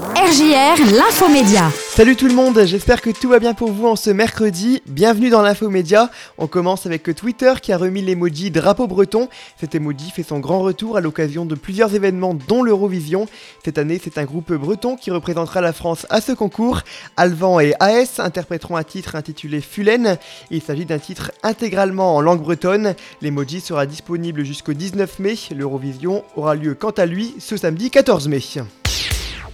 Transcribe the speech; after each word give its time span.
RJR, 0.00 0.96
l'infomédia. 0.96 1.70
Salut 1.90 2.16
tout 2.16 2.26
le 2.26 2.32
monde, 2.32 2.64
j'espère 2.64 3.02
que 3.02 3.10
tout 3.10 3.28
va 3.28 3.38
bien 3.38 3.52
pour 3.52 3.70
vous 3.70 3.86
en 3.86 3.96
ce 3.96 4.08
mercredi. 4.08 4.80
Bienvenue 4.86 5.28
dans 5.28 5.42
l'infomédia. 5.42 6.08
On 6.38 6.46
commence 6.46 6.86
avec 6.86 7.14
Twitter 7.14 7.52
qui 7.60 7.70
a 7.70 7.76
remis 7.76 8.00
l'emoji 8.00 8.50
drapeau 8.50 8.86
breton. 8.86 9.28
Cet 9.58 9.74
emoji 9.74 10.10
fait 10.10 10.22
son 10.22 10.38
grand 10.38 10.60
retour 10.60 10.96
à 10.96 11.02
l'occasion 11.02 11.44
de 11.44 11.54
plusieurs 11.54 11.94
événements 11.94 12.32
dont 12.32 12.62
l'Eurovision. 12.62 13.26
Cette 13.62 13.76
année, 13.76 14.00
c'est 14.02 14.16
un 14.16 14.24
groupe 14.24 14.54
breton 14.54 14.96
qui 14.96 15.10
représentera 15.10 15.60
la 15.60 15.74
France 15.74 16.06
à 16.08 16.22
ce 16.22 16.32
concours. 16.32 16.80
Alvan 17.18 17.60
et 17.60 17.74
AS 17.78 18.20
interpréteront 18.20 18.76
un 18.76 18.84
titre 18.84 19.16
intitulé 19.16 19.60
Fulen. 19.60 20.16
Il 20.50 20.62
s'agit 20.62 20.86
d'un 20.86 20.98
titre 20.98 21.30
intégralement 21.42 22.16
en 22.16 22.22
langue 22.22 22.40
bretonne. 22.40 22.94
L'emoji 23.20 23.60
sera 23.60 23.84
disponible 23.84 24.44
jusqu'au 24.44 24.72
19 24.72 25.18
mai. 25.18 25.34
L'Eurovision 25.54 26.24
aura 26.36 26.54
lieu 26.54 26.74
quant 26.74 26.90
à 26.90 27.04
lui 27.04 27.34
ce 27.38 27.58
samedi 27.58 27.90
14 27.90 28.28
mai. 28.28 28.40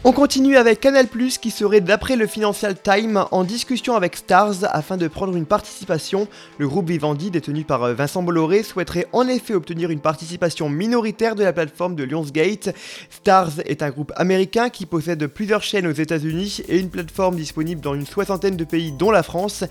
On 0.09 0.13
continue 0.13 0.57
avec 0.57 0.79
Canal⁇ 0.79 1.07
qui 1.41 1.51
serait 1.51 1.81
d'après 1.81 2.15
le 2.15 2.29
Financial 2.29 2.77
Times 2.81 3.25
en 3.33 3.43
discussion 3.43 3.97
avec 3.97 4.15
Stars 4.15 4.59
afin 4.63 4.97
de 4.97 5.09
prendre 5.09 5.35
une 5.35 5.47
participation. 5.47 6.29
Le 6.59 6.69
groupe 6.69 6.89
Vivendi 6.89 7.33
détenu 7.33 7.65
par 7.65 7.83
euh, 7.83 7.93
Vincent 7.93 8.23
Bolloré 8.23 8.63
souhaiterait 8.63 9.09
en 9.13 9.27
effet 9.27 9.55
obtenir 9.55 9.91
une 9.91 9.99
participation 9.99 10.69
minoritaire 10.69 11.35
de 11.35 11.43
la 11.43 11.53
plateforme 11.53 11.97
de 11.97 12.05
Lionsgate. 12.05 12.73
Stars 13.11 13.59
est 13.65 13.83
un 13.83 13.91
groupe 13.91 14.13
américain 14.15 14.69
qui 14.69 14.87
possède 14.87 15.27
plusieurs 15.27 15.65
chaînes 15.65 15.89
aux 15.89 15.93
États-Unis 15.93 16.61
et 16.69 16.79
une 16.79 16.91
plateforme 16.91 17.35
disponible 17.35 17.81
dans 17.81 17.95
une 17.95 18.07
soixantaine 18.07 18.57
de 18.57 18.63
pays 18.63 18.93
dont 18.93 19.11
la 19.11 19.25
France. 19.25 19.65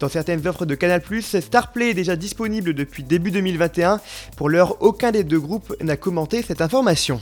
Dans 0.00 0.08
certaines 0.08 0.44
offres 0.48 0.66
de 0.66 0.74
Canal+, 0.74 1.00
Starplay 1.22 1.90
est 1.90 1.94
déjà 1.94 2.16
disponible 2.16 2.74
depuis 2.74 3.04
début 3.04 3.30
2021. 3.30 4.00
Pour 4.36 4.48
l'heure, 4.48 4.82
aucun 4.82 5.12
des 5.12 5.22
deux 5.22 5.38
groupes 5.38 5.76
n'a 5.80 5.96
commenté 5.96 6.42
cette 6.42 6.60
information. 6.60 7.20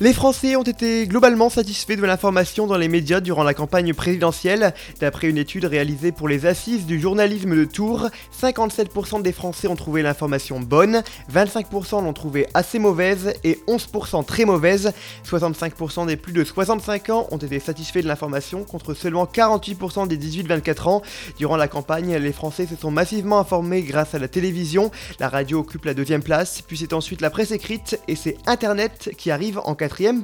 Les 0.00 0.12
Français 0.12 0.54
ont 0.54 0.62
été 0.62 1.08
globalement 1.08 1.50
satisfaits 1.50 1.96
de 1.96 2.04
l'information 2.04 2.68
dans 2.68 2.76
les 2.76 2.86
médias 2.86 3.18
durant 3.18 3.42
la 3.42 3.52
campagne 3.52 3.92
présidentielle. 3.94 4.72
D'après 5.00 5.28
une 5.28 5.38
étude 5.38 5.64
réalisée 5.64 6.12
pour 6.12 6.28
les 6.28 6.46
assises 6.46 6.86
du 6.86 7.00
journalisme 7.00 7.56
de 7.56 7.64
Tours, 7.64 8.08
57% 8.40 9.22
des 9.22 9.32
Français 9.32 9.66
ont 9.66 9.74
trouvé 9.74 10.02
l'information 10.02 10.60
bonne, 10.60 11.02
25% 11.34 12.04
l'ont 12.04 12.12
trouvée 12.12 12.46
assez 12.54 12.78
mauvaise 12.78 13.34
et 13.42 13.58
11% 13.66 14.24
très 14.24 14.44
mauvaise. 14.44 14.92
65% 15.28 16.06
des 16.06 16.16
plus 16.16 16.32
de 16.32 16.44
65 16.44 17.10
ans 17.10 17.26
ont 17.32 17.38
été 17.38 17.58
satisfaits 17.58 18.02
de 18.02 18.06
l'information 18.06 18.62
contre 18.62 18.94
seulement 18.94 19.24
48% 19.24 20.06
des 20.06 20.16
18-24 20.16 20.88
ans. 20.88 21.02
Durant 21.38 21.56
la 21.56 21.66
campagne, 21.66 22.14
les 22.14 22.32
Français 22.32 22.68
se 22.68 22.76
sont 22.76 22.92
massivement 22.92 23.40
informés 23.40 23.82
grâce 23.82 24.14
à 24.14 24.20
la 24.20 24.28
télévision. 24.28 24.92
La 25.18 25.28
radio 25.28 25.58
occupe 25.58 25.86
la 25.86 25.94
deuxième 25.94 26.22
place, 26.22 26.62
puis 26.62 26.76
c'est 26.76 26.92
ensuite 26.92 27.20
la 27.20 27.30
presse 27.30 27.50
écrite 27.50 27.98
et 28.06 28.14
c'est 28.14 28.36
Internet 28.46 29.10
qui 29.18 29.32
arrive 29.32 29.58
en 29.64 29.74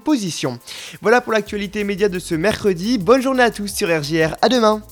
position. 0.00 0.58
Voilà 1.02 1.20
pour 1.20 1.32
l'actualité 1.32 1.84
média 1.84 2.08
de 2.08 2.18
ce 2.18 2.34
mercredi. 2.34 2.98
Bonne 2.98 3.22
journée 3.22 3.42
à 3.42 3.50
tous 3.50 3.68
sur 3.68 3.88
RGR. 3.88 4.36
À 4.42 4.48
demain. 4.48 4.82